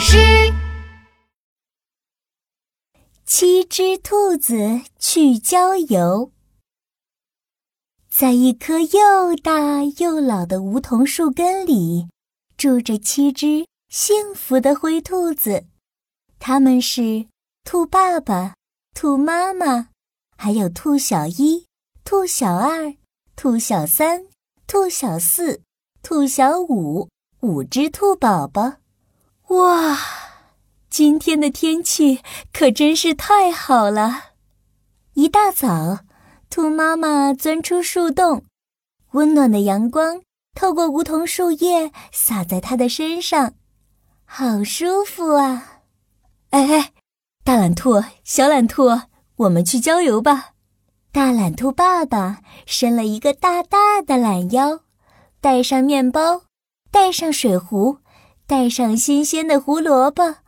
[0.00, 0.16] 诗。
[3.26, 6.32] 七只兔子去郊游，
[8.08, 12.08] 在一棵又大又老的梧桐树根里，
[12.56, 15.66] 住着七只幸福的灰兔子。
[16.38, 17.26] 他们是
[17.64, 18.54] 兔爸爸、
[18.94, 19.90] 兔妈妈，
[20.38, 21.66] 还有兔小一、
[22.04, 22.94] 兔小二、
[23.36, 24.24] 兔小三、
[24.66, 25.60] 兔小四、
[26.02, 27.08] 兔小五，
[27.40, 28.79] 五只兔宝宝。
[29.50, 29.98] 哇！
[30.88, 32.20] 今天的天气
[32.52, 34.26] 可真是太好了！
[35.14, 36.00] 一大早，
[36.48, 38.44] 兔妈妈钻出树洞，
[39.10, 40.22] 温暖的阳光
[40.54, 43.54] 透过梧桐树叶洒在它的身上，
[44.24, 45.80] 好舒服啊！
[46.50, 46.92] 哎哎，
[47.42, 49.00] 大懒兔、小懒兔，
[49.34, 50.50] 我们去郊游吧！
[51.10, 54.82] 大懒兔爸爸伸了一个大大的懒腰，
[55.40, 56.42] 带上面包，
[56.92, 57.98] 带上水壶，
[58.50, 60.38] 带上新鲜的胡萝卜。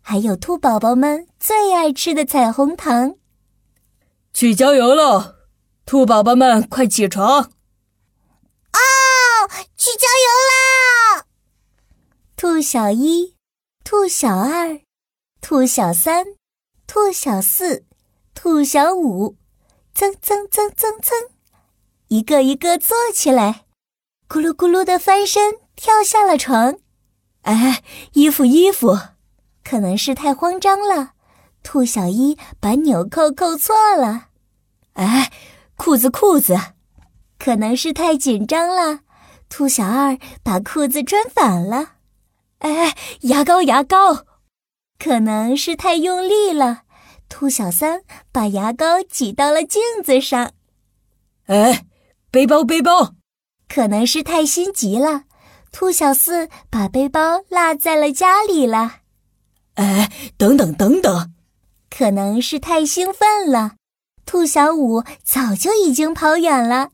[0.00, 3.16] 还有兔宝宝们最爱吃的彩虹糖。
[4.32, 5.34] 去郊游喽，
[5.84, 7.42] 兔宝宝们快起床！
[7.42, 7.50] 哦，
[9.76, 11.26] 去郊游啦！
[12.34, 13.36] 兔小一、
[13.84, 14.80] 兔小二、
[15.42, 16.24] 兔小三、
[16.86, 17.84] 兔小四、
[18.34, 19.36] 兔小五，
[19.94, 21.28] 蹭蹭蹭蹭蹭，
[22.08, 23.66] 一个一个坐起来，
[24.26, 26.78] 咕噜咕噜的翻身跳下了床。
[27.42, 28.98] 哎，衣服衣服！
[29.64, 31.12] 可能是太慌张了，
[31.62, 34.28] 兔小一把纽扣扣错了。
[34.94, 35.32] 哎，
[35.76, 36.58] 裤子裤子！
[37.38, 39.00] 可能是太紧张了，
[39.48, 41.92] 兔小二把裤子穿反了。
[42.58, 44.26] 哎，牙膏牙膏！
[44.98, 46.82] 可能是太用力了，
[47.30, 50.52] 兔小三把牙膏挤到了镜子上。
[51.46, 51.86] 哎，
[52.30, 53.14] 背包背包！
[53.68, 55.24] 可能是太心急了，
[55.72, 58.96] 兔小四把背包落在了家里了。
[59.74, 61.32] 哎，等等等等，
[61.88, 63.76] 可能是太兴奋了，
[64.26, 66.90] 兔小五早就已经跑远了。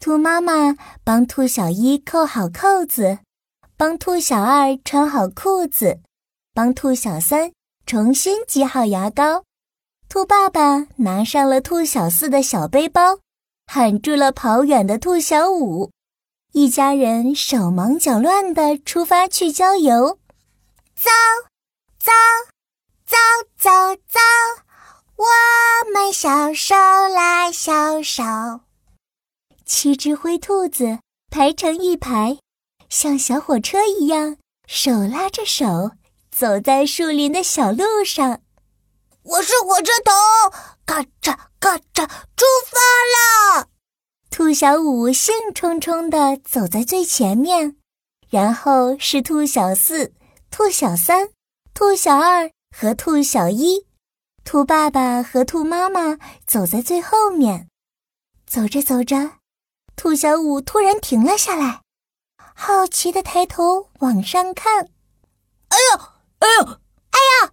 [0.00, 3.18] 兔妈妈帮兔小一扣好扣子，
[3.76, 6.00] 帮兔小二穿好裤子，
[6.54, 7.52] 帮兔小三
[7.86, 9.44] 重新挤好牙膏。
[10.08, 13.18] 兔爸爸拿上了兔小四的小背包，
[13.66, 15.90] 喊住了跑远的兔小五。
[16.56, 20.20] 一家人手忙脚乱地出发去郊游，
[20.94, 21.10] 走。
[21.98, 22.12] 走，
[23.04, 23.16] 走，
[23.58, 23.70] 走，
[24.06, 24.20] 走！
[25.16, 28.22] 我们小手拉小手。
[29.66, 32.38] 七只灰兔子排成一排，
[32.88, 34.36] 像小火车一样，
[34.68, 35.90] 手拉着手，
[36.30, 38.40] 走在树林的小路上。
[39.24, 40.12] 我是火车头，
[40.86, 43.73] 咔嚓咔嚓，出发了！
[44.36, 47.76] 兔小五兴冲冲地走在最前面，
[48.28, 50.12] 然后是兔小四、
[50.50, 51.28] 兔小三。
[51.72, 53.86] 兔小二和兔小一，
[54.42, 56.18] 兔爸爸和兔妈妈
[56.48, 57.68] 走在最后面。
[58.44, 59.34] 走着走着，
[59.94, 61.82] 兔小五突然停了下来，
[62.56, 64.88] 好奇的抬头往上看。
[65.68, 66.00] 哎呦，
[66.40, 66.80] 哎呦，
[67.10, 67.52] 哎呀！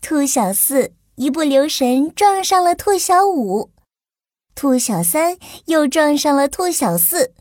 [0.00, 3.72] 兔小四一不留神撞上了兔小五，
[4.56, 5.36] 兔小三
[5.66, 7.34] 又撞上了兔小四，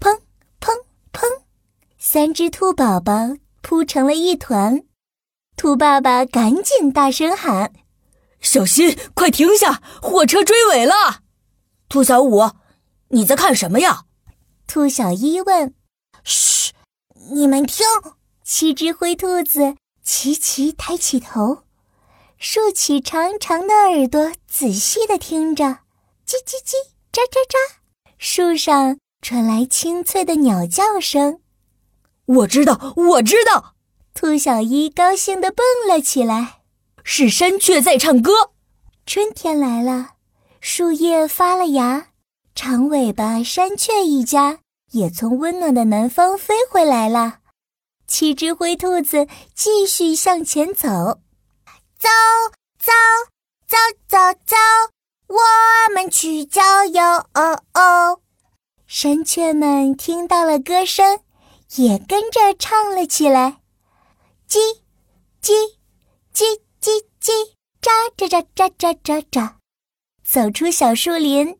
[0.00, 0.10] 砰
[0.58, 0.72] 砰
[1.12, 1.20] 砰！
[1.98, 4.82] 三只兔宝宝扑成了一团。
[5.58, 7.74] 兔爸爸赶紧大声喊
[8.40, 9.82] ：“小心，快停下！
[10.00, 11.20] 火车追尾了！”
[11.90, 12.50] 兔小五，
[13.08, 14.04] 你在看什么呀？
[14.66, 15.74] 兔小一问。
[16.24, 16.72] “嘘，
[17.30, 17.84] 你们听。”
[18.42, 21.64] 七只灰兔子齐齐抬起头，
[22.38, 25.83] 竖起长长的耳朵，仔细的听着。
[26.34, 26.74] 叽叽叽，
[27.12, 27.54] 喳喳喳，
[28.18, 31.40] 树上传来清脆的鸟叫声。
[32.26, 33.74] 我知道，我知道。
[34.14, 36.62] 兔小一高兴地蹦了起来，
[37.04, 38.32] 是山雀在唱歌。
[39.06, 40.14] 春天来了，
[40.60, 42.08] 树叶发了芽，
[42.54, 44.58] 长尾巴山雀一家
[44.90, 47.38] 也从温暖的南方飞回来了。
[48.08, 50.88] 七只灰兔子继续向前走，
[51.98, 52.08] 走
[52.78, 52.92] 走
[53.66, 53.76] 走
[54.08, 54.56] 走走，
[56.14, 57.02] 去郊游。
[57.34, 58.20] 哦哦，
[58.86, 61.18] 山雀们听到了歌声，
[61.74, 63.56] 也跟着唱了起来。
[64.48, 64.60] 叽，
[65.42, 65.50] 叽，
[66.32, 66.44] 叽
[66.80, 67.32] 叽叽，
[67.82, 69.54] 喳喳喳喳喳喳喳。
[70.22, 71.58] 走出小树林，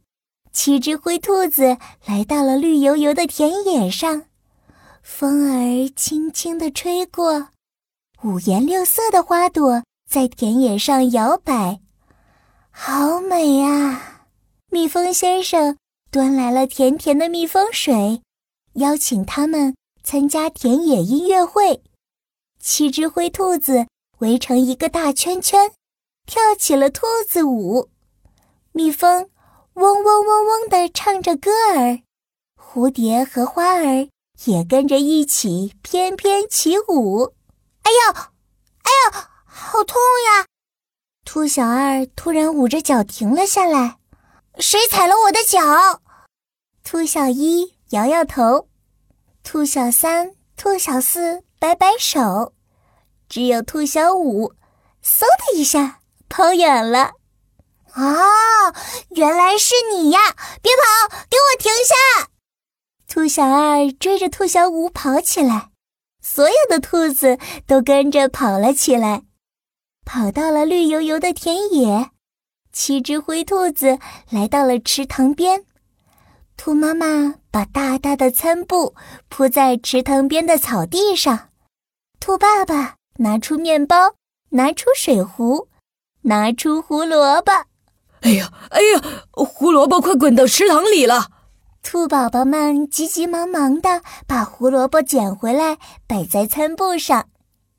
[0.53, 4.27] 七只灰兔子来到了绿油油的田野上。
[5.03, 7.49] 风儿轻轻地吹过，
[8.23, 11.81] 五颜六色的花朵在田野上摇摆，
[12.71, 14.14] 好美啊！
[14.75, 15.79] 蜜蜂先生
[16.11, 18.21] 端来了甜甜的蜜蜂水，
[18.73, 21.81] 邀请他们参加田野音乐会。
[22.59, 23.87] 七只灰兔子
[24.19, 25.71] 围成一个大圈圈，
[26.27, 27.89] 跳起了兔子舞。
[28.73, 29.31] 蜜蜂
[29.75, 32.01] 嗡嗡嗡嗡地唱着歌儿，
[32.61, 34.09] 蝴蝶和花儿
[34.47, 37.33] 也跟着一起翩翩起舞。
[37.83, 38.13] 哎呦，
[38.83, 40.47] 哎呦，好痛呀！
[41.25, 43.99] 兔小二突然捂着脚停了下来。
[44.59, 46.01] 谁踩了我的脚？
[46.85, 48.69] 兔小一摇摇头，
[49.43, 52.53] 兔小三、兔小四摆摆手，
[53.29, 54.53] 只有兔小五，
[55.03, 57.13] 嗖的一下跑远了。
[57.95, 58.73] 啊，
[59.11, 60.21] 原来是你呀！
[60.63, 62.29] 别跑，给我停下！
[63.09, 65.71] 兔小二追着兔小五跑起来，
[66.21, 69.23] 所有的兔子都跟着跑了起来，
[70.05, 72.11] 跑到了绿油油的田野。
[72.75, 74.01] 七只灰兔子
[74.31, 75.65] 来到了池塘边，
[76.57, 78.97] 兔妈妈把大大的餐布
[79.29, 81.51] 铺在池塘边的草地上。
[82.19, 84.17] 兔爸爸拿出面包，
[84.51, 85.69] 拿出水壶，
[86.23, 87.53] 拿出胡萝卜。
[88.23, 91.31] 哎呀，哎呀，胡萝卜快滚到池塘里了！
[91.81, 95.79] 兔宝宝们急急忙忙的把胡萝卜捡回来，
[96.09, 97.29] 摆在餐布上。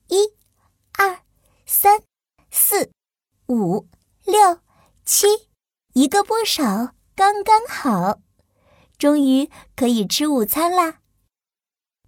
[0.08, 0.16] 一、
[0.98, 1.20] 二、
[1.66, 2.00] 三、
[2.50, 2.92] 四、
[3.48, 3.88] 五、
[4.24, 4.60] 六。
[5.18, 5.48] 七，
[5.94, 8.20] 一个不少，刚刚好，
[8.98, 10.96] 终于可以吃午餐啦！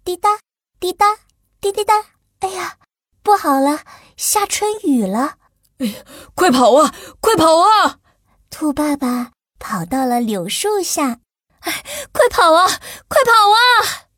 [0.04, 0.40] 滴答
[0.78, 1.16] 滴答
[1.58, 1.94] 滴滴答，
[2.40, 2.76] 哎呀，
[3.22, 3.82] 不好了，
[4.18, 5.38] 下春雨了！
[5.78, 7.98] 哎呀，快跑啊，快跑啊！
[8.50, 11.20] 兔爸爸跑到了柳树下，
[11.60, 11.82] 哎，
[12.12, 12.68] 快跑啊，
[13.08, 14.12] 快跑啊！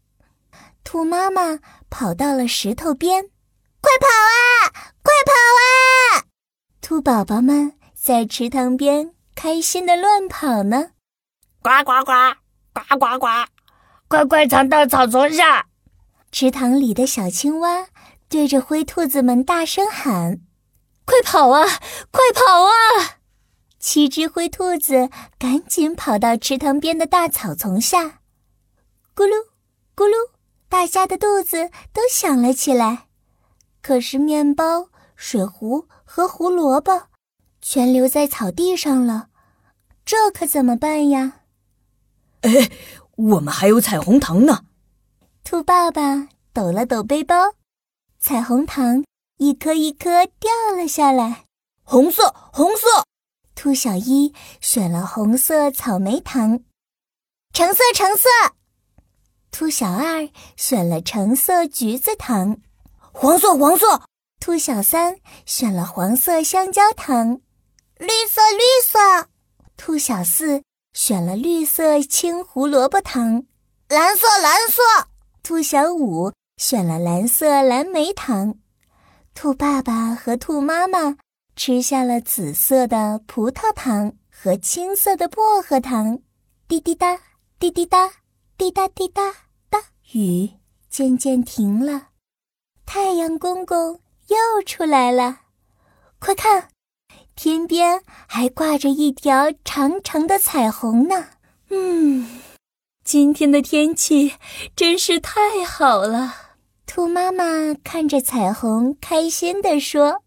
[0.82, 3.30] 兔妈妈跑到了石头边，
[3.80, 5.32] 快跑啊，快跑
[6.18, 6.26] 啊！
[6.80, 7.79] 兔宝宝们。
[8.02, 10.92] 在池塘边开心的乱跑呢，
[11.60, 12.12] 呱呱呱，
[12.72, 13.26] 呱呱呱，
[14.08, 15.66] 快快藏到草丛下！
[16.32, 17.88] 池塘里的小青蛙
[18.26, 20.40] 对着灰兔子们大声喊
[21.04, 21.66] ：“快跑啊，
[22.10, 23.20] 快跑啊！”
[23.78, 28.20] 七只灰兔子赶紧跑到池塘边的大草丛下，
[29.14, 29.34] 咕噜
[29.94, 30.30] 咕噜，
[30.70, 33.08] 大家的肚子都响了起来。
[33.82, 37.09] 可是面包、水壶和胡萝卜。
[37.62, 39.28] 全留在草地上了，
[40.04, 41.42] 这可怎么办呀？
[42.40, 42.70] 哎，
[43.16, 44.64] 我们还有彩虹糖呢。
[45.44, 47.54] 兔爸爸抖了抖背包，
[48.18, 49.04] 彩虹糖
[49.36, 51.44] 一颗一颗掉了下来。
[51.82, 53.04] 红色，红色。
[53.54, 56.60] 兔小一选了红色草莓糖。
[57.52, 58.28] 橙色，橙色。
[59.50, 62.58] 兔小二选了橙色橘子糖。
[63.12, 64.02] 黄色，黄色。
[64.38, 67.40] 兔小三选了黄色香蕉糖。
[68.00, 69.28] 绿色，绿色。
[69.76, 70.62] 兔小四
[70.94, 73.44] 选了绿色青胡萝卜糖。
[73.90, 74.80] 蓝色，蓝色。
[75.42, 78.54] 兔小五选了蓝色蓝莓糖。
[79.34, 81.18] 兔爸爸和兔妈妈
[81.54, 86.20] 吃下了紫色的葡萄糖和青色的薄荷糖。
[86.66, 87.20] 滴滴答，
[87.58, 88.10] 滴滴答，
[88.56, 89.30] 滴答滴答
[89.68, 89.78] 答。
[90.12, 90.50] 雨
[90.88, 92.08] 渐渐停了，
[92.86, 95.40] 太阳公公又出来了。
[96.18, 96.70] 快看！
[97.34, 101.28] 天边还挂着一条长长的彩虹呢。
[101.70, 102.40] 嗯，
[103.04, 104.34] 今天的天气
[104.76, 106.34] 真是太好了。
[106.86, 110.22] 兔妈妈看着彩虹，开心地说：“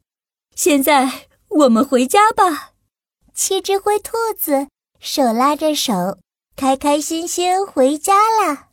[0.56, 2.72] 现在我们回家吧。”
[3.36, 4.68] 七只灰兔子
[5.00, 6.18] 手拉着手，
[6.56, 8.68] 开开心心回家了。